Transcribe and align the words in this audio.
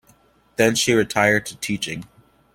Then 0.55 0.73
she 0.73 0.93
retired 0.93 1.45
to 1.45 1.55
teaching. 1.57 2.05